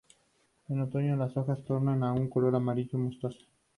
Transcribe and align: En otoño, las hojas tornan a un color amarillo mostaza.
En 0.69 0.81
otoño, 0.81 1.15
las 1.15 1.37
hojas 1.37 1.63
tornan 1.63 2.03
a 2.03 2.11
un 2.11 2.27
color 2.27 2.55
amarillo 2.55 2.97
mostaza. 2.97 3.37